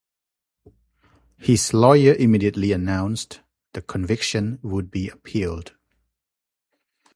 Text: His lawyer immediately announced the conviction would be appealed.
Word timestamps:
His 1.37 1.75
lawyer 1.75 2.15
immediately 2.15 2.71
announced 2.71 3.41
the 3.73 3.83
conviction 3.83 4.57
would 4.63 4.89
be 4.89 5.07
appealed. 5.09 5.73